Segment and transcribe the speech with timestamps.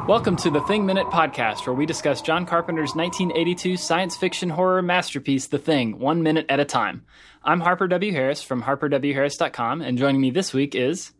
[0.07, 4.81] Welcome to the Thing Minute podcast, where we discuss John Carpenter's 1982 science fiction horror
[4.81, 7.03] masterpiece, The Thing, one minute at a time.
[7.43, 8.13] I'm Harper W.
[8.13, 11.11] Harris from harperwharris.com, and joining me this week is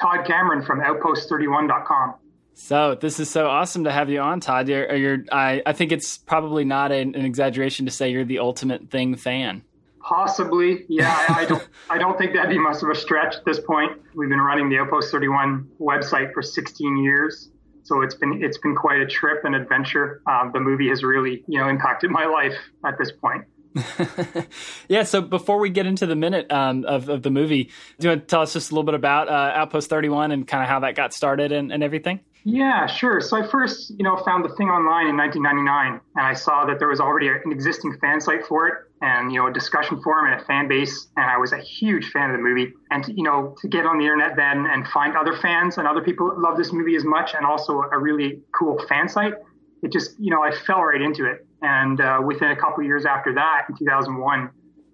[0.00, 2.14] Todd Cameron from Outpost31.com.
[2.54, 4.68] So this is so awesome to have you on, Todd.
[4.68, 8.38] You're, you're I, I think it's probably not an, an exaggeration to say you're the
[8.38, 9.64] ultimate Thing fan.
[10.00, 11.12] Possibly, yeah.
[11.28, 11.68] I, I, don't.
[11.90, 14.00] I don't think that'd be much of a stretch at this point.
[14.14, 17.50] We've been running the Outpost 31 website for 16 years,
[17.86, 20.20] so it's been it's been quite a trip and adventure.
[20.26, 23.44] Um, the movie has really you know impacted my life at this point.
[24.88, 25.02] yeah.
[25.02, 27.64] So before we get into the minute um, of, of the movie,
[27.98, 30.48] do you want to tell us just a little bit about uh, Outpost 31 and
[30.48, 32.20] kind of how that got started and, and everything?
[32.44, 33.20] Yeah, sure.
[33.20, 36.78] So I first, you know, found the thing online in 1999, and I saw that
[36.78, 40.32] there was already an existing fan site for it, and you know, a discussion forum
[40.32, 42.72] and a fan base, and I was a huge fan of the movie.
[42.90, 45.86] And to, you know, to get on the internet then and find other fans and
[45.86, 49.34] other people that love this movie as much, and also a really cool fan site,
[49.82, 51.46] it just, you know, I fell right into it.
[51.62, 54.50] And uh, within a couple years after that, in 2001,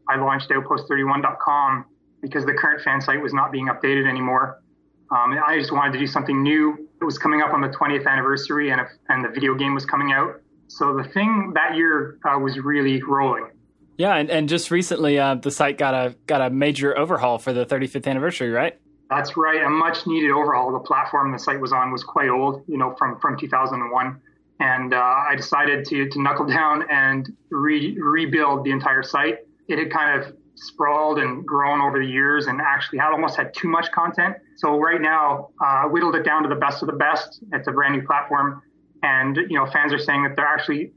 [0.09, 1.85] I launched Outpost31.com
[2.21, 4.63] because the current fan site was not being updated anymore.
[5.11, 7.69] Um, and I just wanted to do something new it was coming up on the
[7.69, 10.41] 20th anniversary and, a, and the video game was coming out.
[10.69, 13.51] So the thing that year uh, was really rolling.
[13.97, 17.53] Yeah, and, and just recently uh, the site got a got a major overhaul for
[17.53, 18.79] the 35th anniversary, right?
[19.11, 20.73] That's right, a much needed overhaul.
[20.73, 24.21] The platform the site was on was quite old, you know, from from 2001,
[24.61, 29.39] and uh, I decided to to knuckle down and re- rebuild the entire site.
[29.69, 33.55] It had kind of sprawled and grown over the years and actually had almost had
[33.55, 34.37] too much content.
[34.57, 37.43] So right now, uh, whittled it down to the best of the best.
[37.53, 38.63] It's a brand new platform.
[39.03, 40.93] And, you know, fans are saying that they're actually,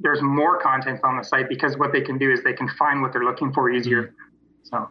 [0.00, 3.02] there's more content on the site because what they can do is they can find
[3.02, 4.14] what they're looking for easier.
[4.64, 4.88] So.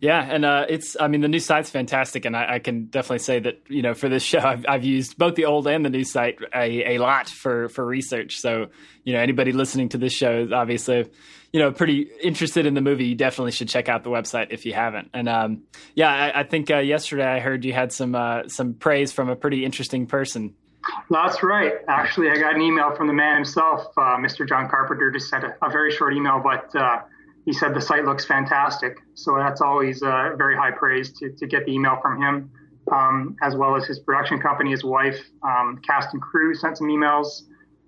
[0.00, 3.20] Yeah, and uh, it's I mean the new site's fantastic, and I, I, can definitely
[3.20, 5.90] say that you know for this show I've, I've used both the old and the
[5.90, 8.40] new site a, a lot for for research.
[8.40, 8.66] So
[9.04, 11.08] you know anybody listening to this show is obviously
[11.52, 13.04] you know pretty interested in the movie.
[13.04, 15.10] You definitely should check out the website if you haven't.
[15.14, 15.62] And um,
[15.94, 19.28] yeah, I, I think uh, yesterday I heard you had some uh, some praise from
[19.28, 20.54] a pretty interesting person.
[21.10, 21.74] That's right.
[21.88, 24.48] Actually, I got an email from the man himself, uh, Mr.
[24.48, 25.10] John Carpenter.
[25.10, 27.02] Just sent a, a very short email, but uh,
[27.44, 28.98] he said the site looks fantastic.
[29.14, 32.50] So that's always uh, very high praise to, to get the email from him,
[32.90, 36.88] um, as well as his production company, his wife, um, cast and crew sent some
[36.88, 37.42] emails.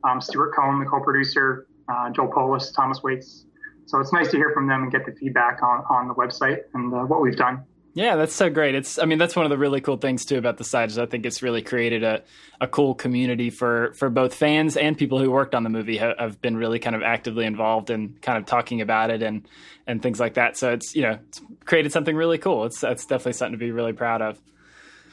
[0.05, 3.47] Um, Stuart Cohen, the co-producer, uh, Joel Polis, Thomas Waites.
[3.87, 6.61] So it's nice to hear from them and get the feedback on, on the website
[6.75, 7.65] and uh, what we've done.
[7.95, 8.75] Yeah, that's so great.
[8.75, 10.99] It's I mean that's one of the really cool things too about the site is
[10.99, 12.23] I think it's really created a,
[12.61, 16.19] a cool community for for both fans and people who worked on the movie have,
[16.19, 19.47] have been really kind of actively involved in kind of talking about it and
[19.87, 20.59] and things like that.
[20.59, 22.65] So it's you know it's created something really cool.
[22.65, 24.41] It's it's definitely something to be really proud of.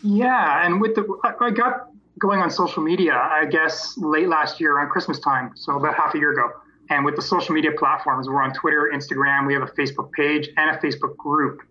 [0.01, 1.05] Yeah, and with the
[1.39, 1.87] I got
[2.19, 6.15] going on social media I guess late last year around Christmas time, so about half
[6.15, 6.49] a year ago.
[6.89, 10.49] And with the social media platforms, we're on Twitter, Instagram, we have a Facebook page
[10.57, 11.61] and a Facebook group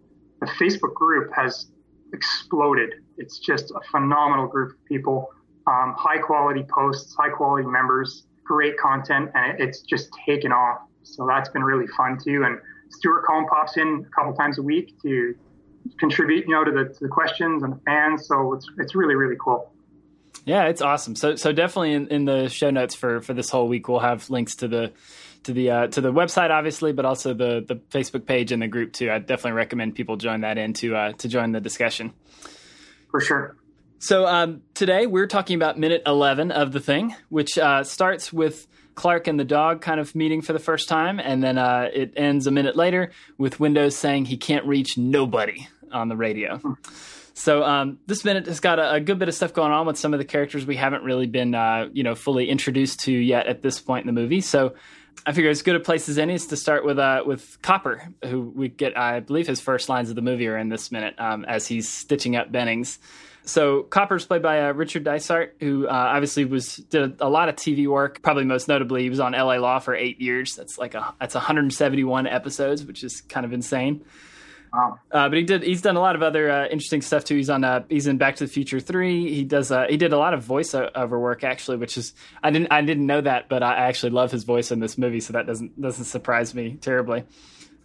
[0.41, 1.67] the Facebook group has
[2.13, 2.91] exploded.
[3.19, 5.29] It's just a phenomenal group of people,
[5.67, 10.81] um, high quality posts, high quality members, great content, and it's just taken off.
[11.03, 12.45] So that's been really fun too.
[12.45, 12.59] And
[12.91, 15.35] Stuart Cohen pops in a couple times a week to
[15.99, 18.27] contribute, you know, to the, to the questions and the fans.
[18.27, 19.73] So it's it's really really cool.
[20.51, 21.15] Yeah, it's awesome.
[21.15, 24.29] So so definitely in, in the show notes for for this whole week, we'll have
[24.31, 24.93] links to the
[25.45, 28.67] to the uh, to the website, obviously, but also the the Facebook page and the
[28.67, 29.13] group too.
[29.13, 32.13] I definitely recommend people join that in to uh, to join the discussion.
[33.13, 33.57] For sure.
[34.01, 38.67] So um, today we're talking about minute eleven of the thing, which uh, starts with
[38.97, 42.15] Clark and the dog kind of meeting for the first time, and then uh, it
[42.17, 46.57] ends a minute later with Windows saying he can't reach nobody on the radio.
[46.59, 46.73] Hmm.
[47.41, 49.97] So um, this minute has got a, a, good bit of stuff going on with
[49.97, 53.47] some of the characters we haven't really been, uh, you know, fully introduced to yet
[53.47, 54.43] at this point in the movie.
[54.43, 54.75] So
[55.25, 58.07] I figure as good a place as any is to start with uh, with Copper,
[58.27, 61.15] who we get, I believe, his first lines of the movie are in this minute
[61.17, 62.99] um, as he's stitching up Bennings.
[63.47, 67.57] So Copper's played by uh, Richard Dysart, who uh, obviously was did a, lot of
[67.57, 68.21] TV work.
[68.21, 70.57] Probably most notably, he was on LA Law for eight years.
[70.57, 74.05] That's like a that's 171 episodes, which is kind of insane.
[74.73, 75.01] Wow.
[75.11, 75.63] Uh, but he did.
[75.63, 77.37] He's done a lot of other uh, interesting stuff too.
[77.37, 77.65] He's on.
[77.65, 79.35] Uh, he's in Back to the Future Three.
[79.35, 79.73] He does.
[79.73, 82.69] Uh, he did a lot of voiceover work actually, which is I didn't.
[82.71, 85.47] I didn't know that, but I actually love his voice in this movie, so that
[85.47, 87.25] doesn't doesn't surprise me terribly.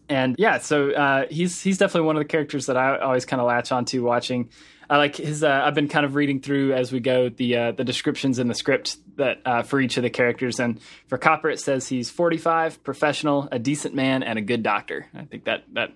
[0.08, 3.42] And yeah, so uh, he's he's definitely one of the characters that I always kind
[3.42, 4.50] of latch onto watching.
[4.88, 5.44] I like his.
[5.44, 8.54] Uh, I've been kind of reading through as we go the the descriptions in the
[8.54, 10.60] script that for each of the characters.
[10.60, 15.08] And for Copper, it says he's 45, professional, a decent man, and a good doctor.
[15.16, 15.94] I think that that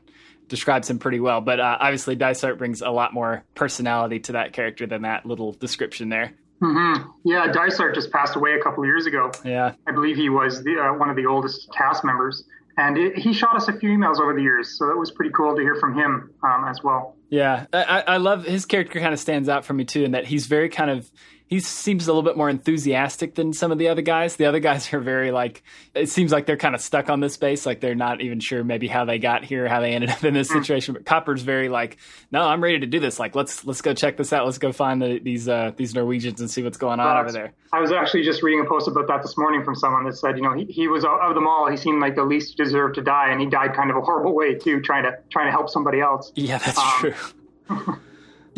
[0.49, 1.39] describes him pretty well.
[1.39, 5.53] But uh, obviously, Dysart brings a lot more personality to that character than that little
[5.53, 6.33] description there.
[6.61, 7.09] Mm-hmm.
[7.23, 9.31] Yeah, Dysart just passed away a couple years ago.
[9.45, 12.43] Yeah, I believe he was the, uh, one of the oldest cast members.
[12.77, 15.31] And it, he shot us a few emails over the years, so it was pretty
[15.31, 17.15] cool to hear from him um, as well.
[17.29, 18.99] Yeah, I, I love his character.
[18.99, 21.11] Kind of stands out for me too, in that he's very kind of
[21.49, 24.35] he seems a little bit more enthusiastic than some of the other guys.
[24.35, 25.63] The other guys are very like
[25.95, 28.63] it seems like they're kind of stuck on this base, like they're not even sure
[28.63, 30.59] maybe how they got here, how they ended up in this hmm.
[30.59, 30.93] situation.
[30.93, 31.97] But Copper's very like,
[32.31, 33.19] no, I'm ready to do this.
[33.19, 34.45] Like let's let's go check this out.
[34.45, 37.51] Let's go find the, these uh, these Norwegians and see what's going on over there.
[37.73, 40.37] I was actually just reading a post about that this morning from someone that said,
[40.37, 43.01] you know, he, he was of them all, he seemed like the least deserved to
[43.01, 45.69] die, and he died kind of a horrible way too, trying to trying to help
[45.69, 46.31] somebody else.
[46.35, 47.15] Yeah, that's um, true.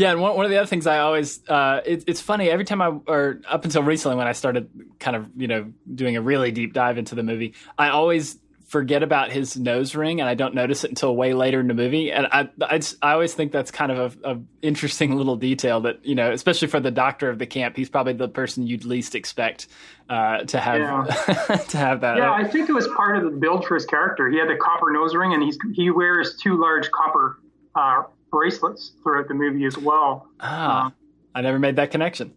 [0.02, 2.66] Yeah, and one, one of the other things I always uh, it, it's funny every
[2.66, 4.68] time I or up until recently when I started
[4.98, 9.04] kind of you know doing a really deep dive into the movie, I always forget
[9.04, 12.12] about his nose ring and I don't notice it until way later in the movie.
[12.12, 15.82] And I I, just, I always think that's kind of a, a, interesting little detail
[15.82, 18.86] that you know, especially for the doctor of the camp, he's probably the person you'd
[18.86, 19.68] least expect
[20.10, 21.58] uh, to have yeah.
[21.70, 22.18] to have that.
[22.18, 24.32] Yeah, I think it was part of the build for his character.
[24.32, 27.38] He had the copper nose ring, and he's he wears two large copper.
[27.76, 30.28] Uh, bracelets throughout the movie as well.
[30.40, 30.94] Ah, um,
[31.36, 32.34] I never made that connection.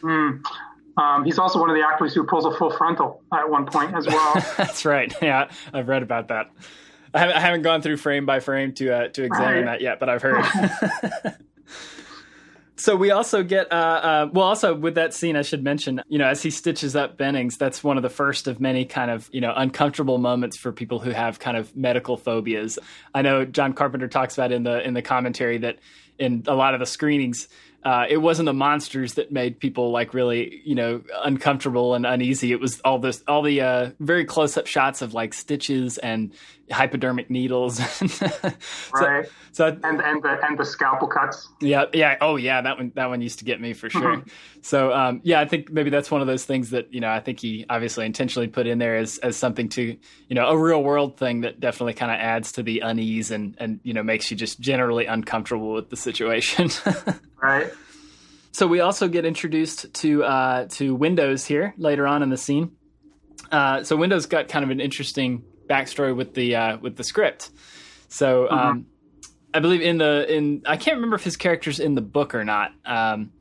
[0.00, 0.42] Mm,
[0.96, 3.94] um, he's also one of the actors who pulls a full frontal at one point
[3.94, 4.34] as well.
[4.56, 5.12] That's right.
[5.22, 6.50] Yeah, I've read about that.
[7.14, 9.64] I haven't, I haven't gone through frame by frame to uh, to examine right.
[9.64, 10.44] that yet, but I've heard.
[12.78, 16.18] So we also get, uh, uh, well, also with that scene, I should mention, you
[16.18, 19.30] know, as he stitches up Bennings, that's one of the first of many kind of,
[19.32, 22.78] you know, uncomfortable moments for people who have kind of medical phobias.
[23.14, 25.78] I know John Carpenter talks about in the in the commentary that
[26.18, 27.48] in a lot of the screenings,
[27.84, 32.50] uh, it wasn't the monsters that made people like really you know uncomfortable and uneasy.
[32.50, 36.32] It was all this all the uh, very close up shots of like stitches and
[36.70, 37.76] hypodermic needles.
[38.10, 38.26] so,
[38.94, 39.28] right.
[39.52, 41.48] So and and the and the scalpel cuts.
[41.60, 41.84] Yeah.
[41.92, 42.16] Yeah.
[42.20, 42.60] Oh yeah.
[42.60, 44.22] That one that one used to get me for sure.
[44.62, 47.20] So um, yeah, I think maybe that's one of those things that you know I
[47.20, 49.96] think he obviously intentionally put in there as as something to
[50.26, 53.54] you know a real world thing that definitely kind of adds to the unease and
[53.58, 56.70] and you know makes you just generally uncomfortable with the situation.
[57.42, 57.70] right.
[58.52, 62.70] So we also get introduced to uh, to Windows here later on in the scene.
[63.52, 67.50] Uh, so Windows got kind of an interesting backstory with the uh, with the script.
[68.08, 68.80] So um, mm-hmm.
[69.52, 72.44] I believe in the in I can't remember if his character's in the book or
[72.44, 72.72] not.
[72.86, 73.32] Um,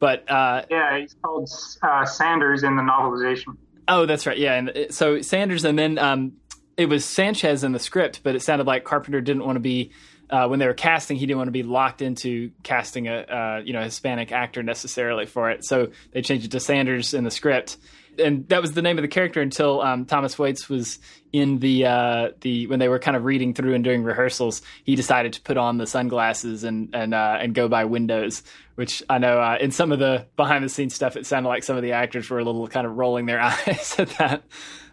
[0.00, 1.48] but uh, yeah, he's called
[1.82, 3.56] uh, Sanders in the novelization.
[3.86, 4.38] Oh, that's right.
[4.38, 6.32] Yeah, and so Sanders, and then um,
[6.76, 9.92] it was Sanchez in the script, but it sounded like Carpenter didn't want to be
[10.32, 13.60] uh, when they were casting, he didn't want to be locked into casting a uh,
[13.62, 17.30] you know Hispanic actor necessarily for it, so they changed it to Sanders in the
[17.30, 17.76] script,
[18.18, 20.98] and that was the name of the character until um, Thomas Waites was
[21.32, 24.62] in the uh, the when they were kind of reading through and doing rehearsals.
[24.84, 28.42] He decided to put on the sunglasses and and uh, and go by Windows,
[28.74, 31.64] which I know uh, in some of the behind the scenes stuff, it sounded like
[31.64, 34.44] some of the actors were a little kind of rolling their eyes at that.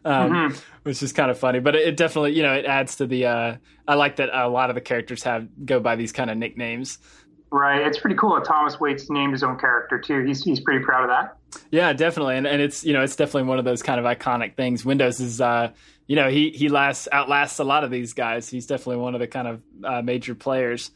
[0.06, 1.60] Um, mm-hmm which is kind of funny.
[1.60, 3.26] But it, definitely, you know, it adds to the.
[3.26, 3.58] Uh,
[3.88, 6.98] I like that a lot of the characters have go by these kind of nicknames.
[7.52, 10.24] Right, it's pretty cool that Thomas Waites named his own character too.
[10.24, 11.38] He's he's pretty proud of that.
[11.72, 14.56] Yeah, definitely, and and it's you know it's definitely one of those kind of iconic
[14.56, 14.86] things.
[14.86, 15.72] Windows is uh
[16.06, 18.48] you know he he lasts outlasts a lot of these guys.
[18.50, 20.92] He's definitely one of the kind of uh, major players.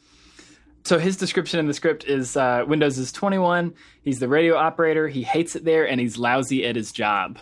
[0.83, 3.74] So his description in the script is uh, Windows is 21.
[4.03, 5.07] He's the radio operator.
[5.07, 7.39] He hates it there, and he's lousy at his job.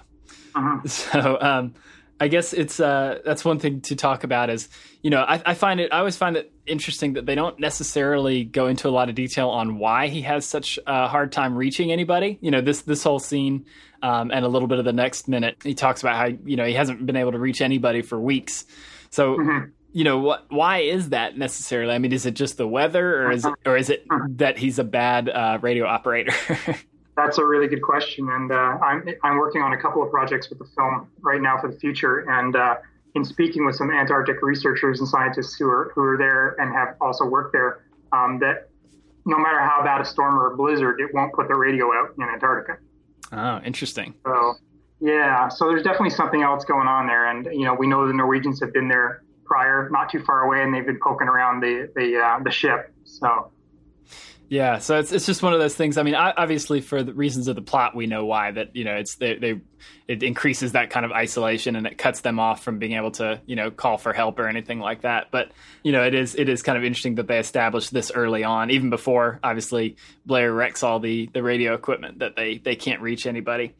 [0.53, 0.79] Uh-huh.
[0.87, 1.73] So um,
[2.21, 4.69] I guess it's uh, that's one thing to talk about is
[5.01, 8.43] you know I, I, find it I always find it interesting that they don't necessarily
[8.43, 11.91] go into a lot of detail on why he has such a hard time reaching
[11.91, 12.37] anybody.
[12.39, 13.65] You know this this whole scene
[14.03, 16.65] um, and a little bit of the next minute he talks about how you know
[16.65, 18.65] he hasn't been able to reach anybody for weeks.
[19.09, 19.37] So.
[19.37, 19.69] Mm-hmm.
[19.93, 20.45] You know what?
[20.47, 21.93] Why is that necessarily?
[21.93, 24.05] I mean, is it just the weather, or is it, or is it
[24.37, 26.31] that he's a bad uh, radio operator?
[27.23, 30.49] That's a really good question, and uh, I'm I'm working on a couple of projects
[30.49, 32.77] with the film right now for the future, and uh,
[33.13, 36.95] in speaking with some Antarctic researchers and scientists who are who are there and have
[36.99, 38.69] also worked there, um, that
[39.25, 42.09] no matter how bad a storm or a blizzard, it won't put the radio out
[42.17, 42.79] in Antarctica.
[43.31, 44.15] Oh, interesting.
[44.25, 44.55] So
[44.99, 48.13] yeah, so there's definitely something else going on there, and you know we know the
[48.13, 51.87] Norwegians have been there prior, not too far away, and they've been poking around the
[51.95, 52.91] the uh, the ship.
[53.03, 53.51] So
[54.51, 55.97] yeah, so it's it's just one of those things.
[55.97, 58.95] I mean, obviously for the reasons of the plot, we know why that you know
[58.95, 59.61] it's they, they
[60.09, 63.39] it increases that kind of isolation and it cuts them off from being able to
[63.45, 65.27] you know call for help or anything like that.
[65.31, 65.53] But
[65.83, 68.71] you know, it is it is kind of interesting that they established this early on,
[68.71, 73.25] even before obviously Blair wrecks all the the radio equipment that they they can't reach
[73.25, 73.73] anybody.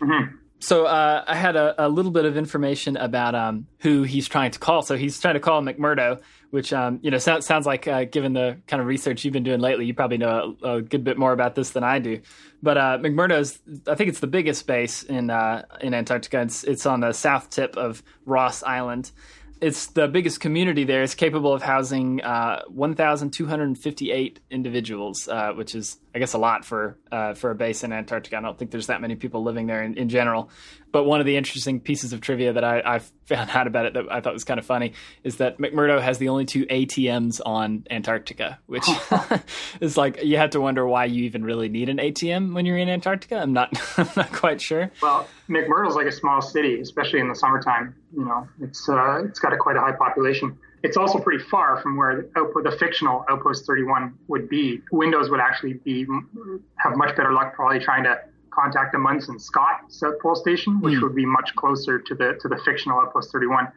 [0.00, 4.26] Mm-hmm so uh, I had a, a, little bit of information about um, who he's
[4.26, 4.80] trying to call.
[4.82, 8.32] So he's trying to call McMurdo, which um, you know sounds, sounds like, uh, given
[8.32, 11.18] the kind of research you've been doing lately, you probably know a, a good bit
[11.18, 12.20] more about this than I do.
[12.62, 16.40] But uh, McMurdo's, I think it's the biggest base in uh, in Antarctica.
[16.40, 19.10] It's, it's on the south tip of Ross Island,
[19.60, 21.02] it's the biggest community there.
[21.02, 26.98] It's capable of housing uh, 1,258 individuals, uh, which is, I guess, a lot for
[27.10, 28.36] uh, for a base in Antarctica.
[28.36, 30.50] I don't think there's that many people living there in, in general.
[30.94, 33.94] But one of the interesting pieces of trivia that I, I, found out about it
[33.94, 34.92] that I thought was kind of funny
[35.24, 38.86] is that McMurdo has the only two ATMs on Antarctica, which
[39.80, 42.76] is like you have to wonder why you even really need an ATM when you're
[42.76, 43.38] in Antarctica.
[43.38, 44.90] I'm not, I'm not quite sure.
[45.02, 47.96] Well, McMurdo's like a small city, especially in the summertime.
[48.16, 50.56] You know, it's uh, it's got a quite a high population.
[50.84, 54.82] It's also pretty far from where the, outpost, the fictional Outpost 31 would be.
[54.92, 56.06] Windows would actually be
[56.76, 61.02] have much better luck probably trying to contact the Amundsen-Scott South Pole Station, which mm.
[61.02, 63.68] would be much closer to the to the fictional Outpost 31.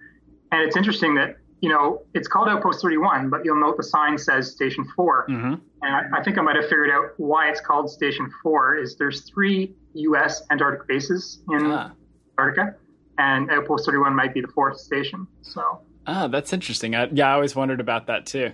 [0.51, 4.17] And it's interesting that you know it's called Outpost 31, but you'll note the sign
[4.17, 5.27] says Station 4.
[5.29, 5.53] Mm-hmm.
[5.81, 8.77] And I, I, think I might have figured out why it's called Station 4.
[8.77, 10.43] Is there's three U.S.
[10.51, 11.91] Antarctic bases in ah.
[12.37, 12.75] Antarctica,
[13.17, 15.27] and Outpost 31 might be the fourth station.
[15.41, 15.81] So.
[16.05, 16.95] Ah, that's interesting.
[16.95, 18.53] I, yeah, I always wondered about that too.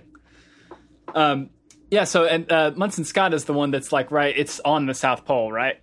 [1.14, 1.50] Um,
[1.90, 4.34] yeah, so and uh, Amundsen-Scott is the one that's like right.
[4.36, 5.76] It's on the South Pole, right?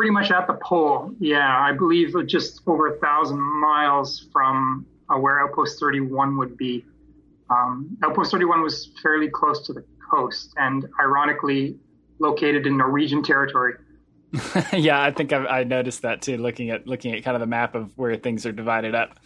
[0.00, 1.14] pretty much at the pole.
[1.18, 6.86] Yeah, I believe just over a thousand miles from uh, where Outpost 31 would be.
[7.50, 11.76] Um, Outpost 31 was fairly close to the coast and ironically
[12.18, 13.74] located in Norwegian territory.
[14.72, 17.46] yeah, I think I've, I noticed that too, looking at looking at kind of the
[17.46, 19.18] map of where things are divided up.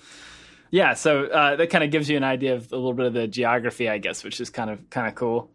[0.70, 3.12] Yeah, so uh, that kind of gives you an idea of a little bit of
[3.12, 5.50] the geography, I guess, which is kind of kind of cool.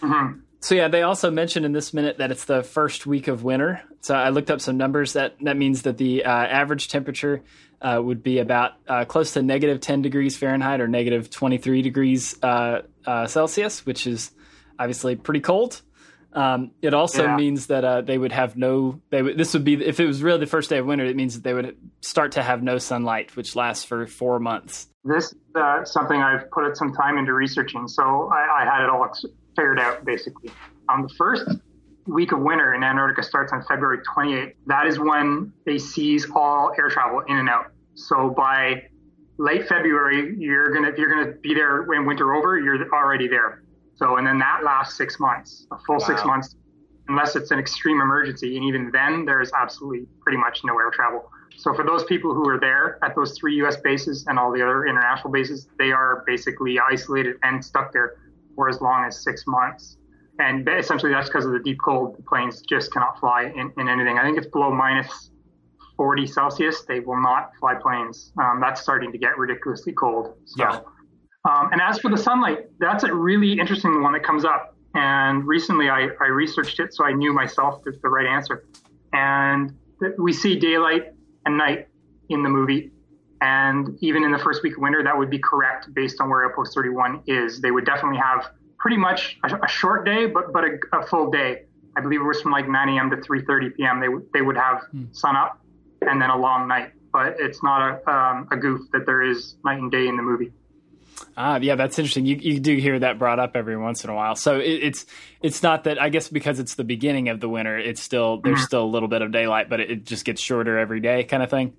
[0.00, 0.40] Mm-hmm.
[0.60, 3.80] So yeah, they also mentioned in this minute that it's the first week of winter.
[4.00, 5.12] So I looked up some numbers.
[5.12, 7.42] That that means that the uh, average temperature
[7.80, 12.36] uh, would be about uh, close to negative 10 degrees Fahrenheit or negative 23 degrees
[12.42, 14.32] uh, uh, Celsius, which is
[14.78, 15.80] obviously pretty cold.
[16.32, 17.36] Um, it also yeah.
[17.36, 19.00] means that uh, they would have no.
[19.10, 21.04] They would, this would be if it was really the first day of winter.
[21.04, 24.88] It means that they would start to have no sunlight, which lasts for four months.
[25.04, 29.04] This uh, something I've put some time into researching, so I, I had it all
[29.04, 29.24] ex-
[29.56, 30.50] figured out basically.
[30.90, 31.48] On the first
[32.08, 34.54] week of winter in Antarctica starts on February 28th.
[34.66, 37.66] That is when they seize all air travel in and out.
[37.94, 38.84] So by
[39.38, 43.62] late February, you're gonna if you're gonna be there when winter over, you're already there.
[43.98, 46.06] So and then that lasts six months, a full wow.
[46.06, 46.54] six months,
[47.08, 51.30] unless it's an extreme emergency, and even then there's absolutely pretty much no air travel.
[51.56, 53.76] So for those people who are there at those three U.S.
[53.78, 58.14] bases and all the other international bases, they are basically isolated and stuck there
[58.54, 59.96] for as long as six months.
[60.38, 62.16] And essentially, that's because of the deep cold.
[62.16, 64.18] The planes just cannot fly in, in anything.
[64.18, 65.30] I think it's below minus
[65.96, 66.82] 40 Celsius.
[66.82, 68.32] They will not fly planes.
[68.40, 70.34] Um, that's starting to get ridiculously cold.
[70.44, 70.80] So, yeah.
[71.44, 74.76] Um, and as for the sunlight, that's a really interesting one that comes up.
[74.94, 78.64] And recently, I, I researched it, so I knew myself the, the right answer.
[79.12, 79.72] And
[80.18, 81.12] we see daylight
[81.46, 81.88] and night
[82.28, 82.90] in the movie.
[83.40, 86.44] And even in the first week of winter, that would be correct based on where
[86.44, 87.60] Outpost 31 is.
[87.60, 91.30] They would definitely have pretty much a, a short day, but but a, a, full
[91.30, 91.64] day.
[91.96, 93.10] I believe it was from like 9 a.m.
[93.10, 94.00] to 3:30 p.m.
[94.00, 95.04] They they would have hmm.
[95.12, 95.60] sun up
[96.02, 96.92] and then a long night.
[97.12, 100.22] But it's not a um, a goof that there is night and day in the
[100.22, 100.52] movie.
[101.36, 102.26] Ah, yeah, that's interesting.
[102.26, 104.34] You you do hear that brought up every once in a while.
[104.34, 105.06] So it, it's
[105.40, 108.58] it's not that I guess because it's the beginning of the winter, it's still there's
[108.58, 108.64] mm-hmm.
[108.64, 111.42] still a little bit of daylight, but it, it just gets shorter every day, kind
[111.42, 111.74] of thing.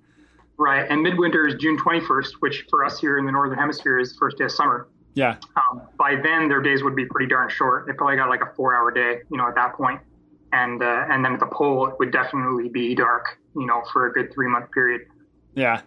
[0.58, 4.12] Right, and midwinter is June 21st, which for us here in the northern hemisphere is
[4.12, 4.88] the first day of summer.
[5.14, 5.36] Yeah.
[5.56, 7.86] Um, by then, their days would be pretty darn short.
[7.86, 9.72] They probably got like a four-hour day, you know, at that.
[10.52, 14.06] And uh, and then at the pole, it would definitely be dark, you know, for
[14.06, 15.02] a good three-month period.
[15.54, 15.80] Yeah.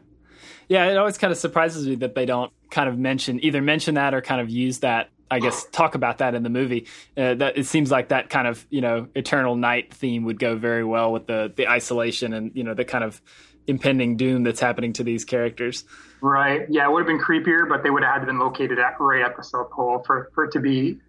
[0.67, 3.95] Yeah, it always kind of surprises me that they don't kind of mention either mention
[3.95, 5.09] that or kind of use that.
[5.31, 6.87] I guess talk about that in the movie.
[7.17, 10.55] Uh, that it seems like that kind of you know eternal night theme would go
[10.55, 13.21] very well with the the isolation and you know the kind of
[13.67, 15.85] impending doom that's happening to these characters.
[16.21, 16.65] Right.
[16.69, 18.99] Yeah, it would have been creepier, but they would have had to been located at
[18.99, 20.99] right at the South Pole for, for it to be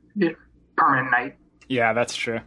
[0.77, 1.37] permanent night.
[1.69, 2.41] Yeah, that's true.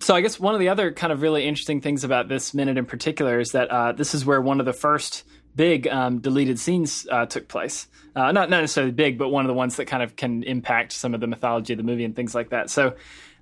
[0.00, 2.78] So I guess one of the other kind of really interesting things about this minute
[2.78, 5.24] in particular is that uh, this is where one of the first
[5.56, 7.86] big um, deleted scenes uh, took place.
[8.16, 10.92] Uh, not not necessarily big, but one of the ones that kind of can impact
[10.92, 12.68] some of the mythology of the movie and things like that.
[12.70, 12.94] So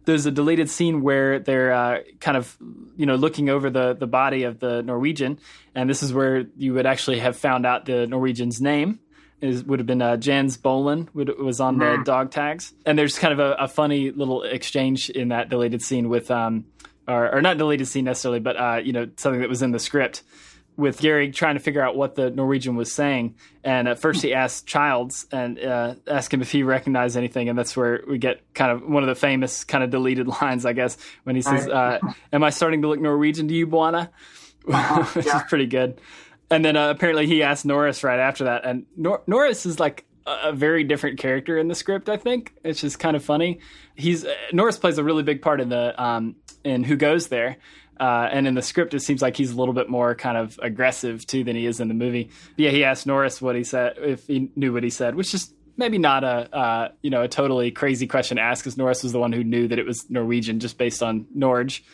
[0.04, 2.56] there's a deleted scene where they're uh, kind of
[2.96, 5.38] you know looking over the the body of the Norwegian,
[5.74, 9.00] and this is where you would actually have found out the Norwegian's name.
[9.40, 12.04] Is, would have been uh, Jens Bolen would, was on the Mhm.
[12.04, 16.08] dog tags, and there's kind of a, a funny little exchange in that deleted scene
[16.08, 16.64] with, um,
[17.06, 19.78] or, or not deleted scene necessarily, but uh, you know something that was in the
[19.78, 20.24] script
[20.78, 23.34] with Gary trying to figure out what the Norwegian was saying.
[23.64, 27.48] And at first he asked Childs and uh, asked him if he recognized anything.
[27.48, 30.64] And that's where we get kind of one of the famous kind of deleted lines,
[30.64, 31.98] I guess, when he says, uh,
[32.32, 34.10] Am I starting to look Norwegian to you, Bwana?
[35.14, 35.38] Which yeah.
[35.38, 36.00] is pretty good.
[36.48, 38.64] And then uh, apparently he asked Norris right after that.
[38.64, 42.54] And Nor- Norris is like a, a very different character in the script, I think.
[42.62, 43.58] It's just kind of funny.
[43.96, 47.56] He's uh, Norris plays a really big part in the um, in Who Goes There.
[48.00, 50.58] Uh, and in the script, it seems like he's a little bit more kind of
[50.62, 52.30] aggressive too than he is in the movie.
[52.56, 55.34] But yeah, he asked Norris what he said if he knew what he said, which
[55.34, 59.02] is maybe not a uh, you know a totally crazy question to ask, because Norris
[59.02, 61.84] was the one who knew that it was Norwegian just based on Norge.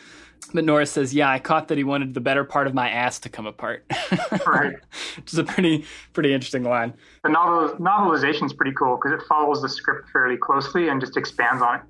[0.53, 3.19] But Norris says, "Yeah, I caught that he wanted the better part of my ass
[3.21, 3.83] to come apart,"
[4.45, 4.75] Right.
[5.15, 6.93] which is a pretty pretty interesting line.
[7.23, 11.17] The novel novelization is pretty cool because it follows the script fairly closely and just
[11.17, 11.81] expands on it.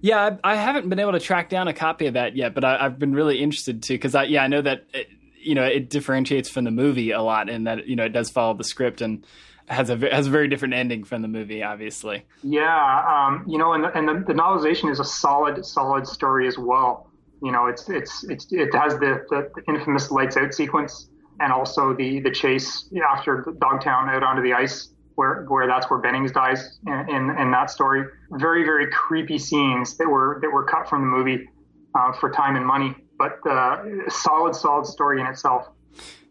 [0.00, 2.64] Yeah, I, I haven't been able to track down a copy of that yet, but
[2.64, 5.08] I, I've been really interested to because I yeah I know that it,
[5.40, 8.30] you know it differentiates from the movie a lot in that you know it does
[8.30, 9.26] follow the script and
[9.70, 12.24] has a has a very different ending from the movie, obviously.
[12.42, 16.48] Yeah, um, you know, and, the, and the, the novelization is a solid, solid story
[16.48, 17.08] as well.
[17.42, 21.52] You know, it's it's it's it has the, the, the infamous lights out sequence, and
[21.52, 26.32] also the the chase after Dogtown out onto the ice, where where that's where Bennings
[26.32, 28.06] dies in, in in that story.
[28.30, 31.46] Very very creepy scenes that were that were cut from the movie
[31.94, 35.68] uh, for time and money, but uh, solid, solid story in itself.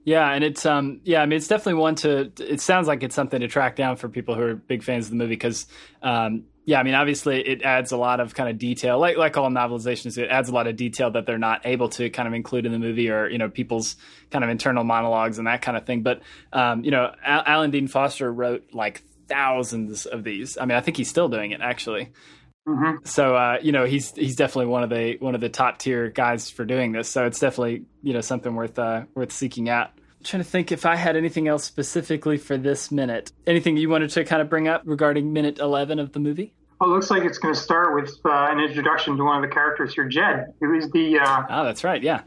[0.05, 2.31] Yeah, and it's um yeah, I mean it's definitely one to.
[2.39, 5.11] It sounds like it's something to track down for people who are big fans of
[5.11, 5.67] the movie because
[6.01, 9.37] um yeah, I mean obviously it adds a lot of kind of detail, like like
[9.37, 12.33] all novelizations, it adds a lot of detail that they're not able to kind of
[12.33, 13.95] include in the movie or you know people's
[14.29, 16.03] kind of internal monologues and that kind of thing.
[16.03, 16.21] But
[16.53, 20.57] um you know Al- Alan Dean Foster wrote like thousands of these.
[20.57, 22.11] I mean I think he's still doing it actually.
[22.67, 25.79] hmm So uh, you know he's he's definitely one of the one of the top
[25.79, 27.09] tier guys for doing this.
[27.09, 29.91] So it's definitely you know something worth uh, worth seeking out.
[30.19, 33.31] I'm trying to think if I had anything else specifically for this minute.
[33.47, 36.53] Anything you wanted to kind of bring up regarding minute eleven of the movie?
[36.79, 39.49] Well, it looks like it's going to start with uh, an introduction to one of
[39.49, 42.01] the characters here, Jed, who is the uh, Oh, that's right.
[42.01, 42.21] Yeah.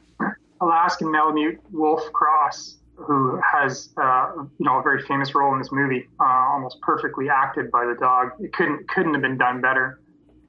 [0.61, 5.73] Alaskan Malamute Wolf Cross, who has uh, you know a very famous role in this
[5.73, 8.31] movie, uh, almost perfectly acted by the dog.
[8.41, 10.01] It couldn't couldn't have been done better.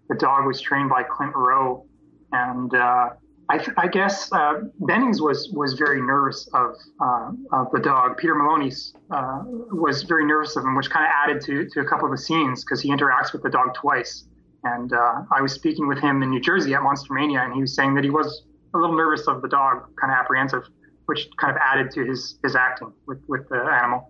[0.09, 1.85] The dog was trained by Clint Rowe,
[2.33, 3.09] and uh,
[3.49, 8.17] I, th- I guess uh, Bennings was was very nervous of uh, of the dog.
[8.17, 11.85] Peter Maloney's uh, was very nervous of him, which kind of added to to a
[11.85, 14.25] couple of the scenes because he interacts with the dog twice.
[14.63, 17.59] And uh, I was speaking with him in New Jersey at Monster Mania, and he
[17.59, 20.63] was saying that he was a little nervous of the dog, kind of apprehensive,
[21.05, 24.09] which kind of added to his his acting with with the animal.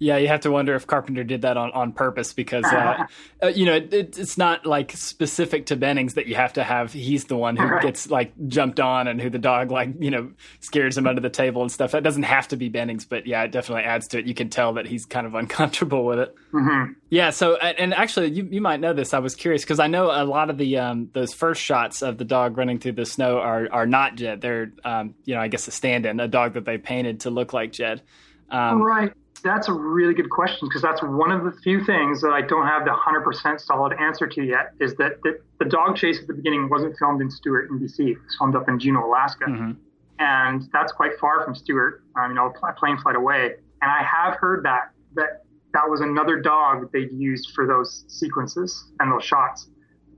[0.00, 3.04] Yeah, you have to wonder if Carpenter did that on, on purpose because, uh,
[3.42, 6.92] uh, you know, it, it's not like specific to Bennings that you have to have.
[6.92, 10.30] He's the one who gets like jumped on and who the dog like, you know,
[10.60, 11.92] scares him under the table and stuff.
[11.92, 14.26] That doesn't have to be Bennings, but yeah, it definitely adds to it.
[14.26, 16.34] You can tell that he's kind of uncomfortable with it.
[16.52, 17.30] hmm Yeah.
[17.30, 19.12] So, and actually, you, you might know this.
[19.12, 22.18] I was curious because I know a lot of the um, those first shots of
[22.18, 24.40] the dog running through the snow are are not Jed.
[24.42, 27.52] They're um, you know, I guess a stand-in, a dog that they painted to look
[27.52, 28.02] like Jed.
[28.50, 29.12] Um, right.
[29.42, 32.66] That's a really good question because that's one of the few things that I don't
[32.66, 36.34] have the 100% solid answer to yet is that the, the dog chase at the
[36.34, 38.10] beginning wasn't filmed in Stewart in BC.
[38.10, 39.44] It was filmed up in Juneau, Alaska.
[39.46, 39.76] mhm.
[40.20, 43.54] And that's quite far from Stewart, um, you know, a plane flight away.
[43.82, 48.90] And I have heard that, that that was another dog they used for those sequences
[48.98, 49.68] and those shots.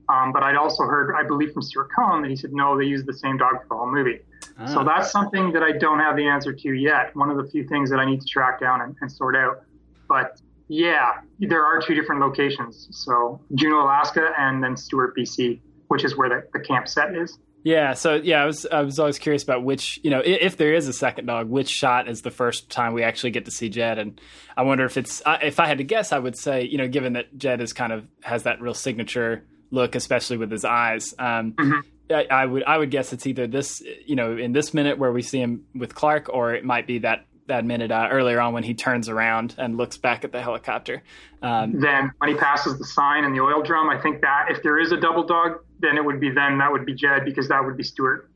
[0.09, 2.85] Um, but I'd also heard, I believe from Stuart Cohen, that he said, no, they
[2.85, 4.19] used the same dog for the whole movie.
[4.67, 4.83] So Ah.
[4.83, 7.15] that's something that I don't have the answer to yet.
[7.15, 9.61] One of the few things that I need to track down and, and sort out.
[10.07, 12.87] But yeah, there are two different locations.
[12.91, 17.37] So Juneau, Alaska, and then Stewart, BC, which is where the, the camp set is.
[17.63, 20.57] Yeah, so yeah, I was I was always curious about which you know i- if
[20.57, 23.51] there is a second dog, which shot is the first time we actually get to
[23.51, 24.19] see Jed, and
[24.57, 27.13] I wonder if it's if I had to guess, I would say you know given
[27.13, 31.13] that Jed is kind of has that real signature look, especially with his eyes.
[31.19, 31.81] Um, Mhm.
[32.13, 35.11] I, I would I would guess it's either this you know in this minute where
[35.11, 38.53] we see him with Clark, or it might be that that minute uh, earlier on
[38.53, 41.03] when he turns around and looks back at the helicopter.
[41.41, 44.63] Um, Then when he passes the sign and the oil drum, I think that if
[44.63, 47.47] there is a double dog, then it would be then that would be Jed because
[47.49, 48.29] that would be Stewart.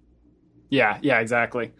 [0.70, 1.72] Yeah, yeah, exactly.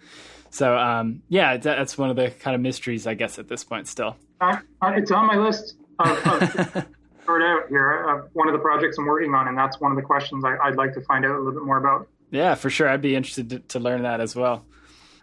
[0.50, 3.88] So um, yeah, that's one of the kind of mysteries, I guess, at this point
[3.88, 4.16] still.
[4.40, 6.86] Uh, it's on my list of, of
[7.26, 8.06] start out here.
[8.08, 10.70] Uh, one of the projects I'm working on, and that's one of the questions I,
[10.70, 12.08] would like to find out a little bit more about.
[12.32, 12.88] Yeah, for sure.
[12.88, 14.64] I'd be interested to, to learn that as well.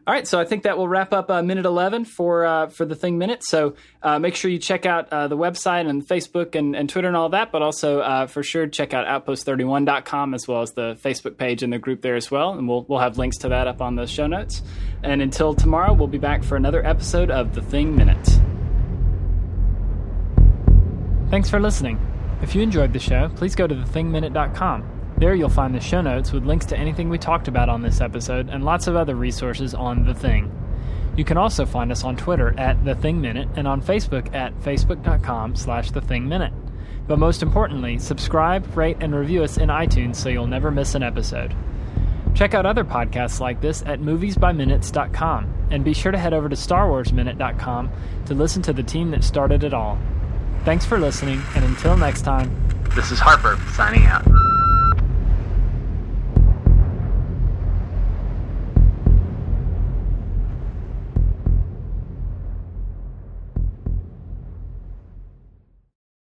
[0.05, 2.85] All right, so I think that will wrap up uh, minute 11 for uh, for
[2.85, 3.45] the thing minute.
[3.45, 7.07] So uh, make sure you check out uh, the website and Facebook and, and, Twitter
[7.07, 10.99] and all that, but also uh, for sure check out outpost31.com as well as the
[11.05, 12.53] Facebook page and the group there as well.
[12.55, 14.63] And we'll, we'll have links to that up on the show notes.
[15.05, 18.29] And until tomorrow, we'll be back for another episode of The Thing Minute.
[21.33, 21.99] Thanks for listening.
[22.43, 25.15] If you enjoyed the show, please go to thethingminute.com.
[25.17, 28.03] There you'll find the show notes with links to anything we talked about on this
[28.03, 30.53] episode and lots of other resources on The Thing.
[31.17, 34.55] You can also find us on Twitter at The Thing Minute and on Facebook at
[34.61, 36.53] facebook.com slash The Thing Minute.
[37.09, 41.03] But most importantly, subscribe, rate, and review us in iTunes so you'll never miss an
[41.03, 41.57] episode.
[42.35, 46.57] Check out other podcasts like this at moviesbyminutes.com and be sure to head over to
[46.57, 47.91] starwarsminute.com
[48.27, 49.99] to listen to the team that started it all.
[50.65, 52.49] Thanks for listening, and until next time,
[52.95, 54.25] this is Harper signing out.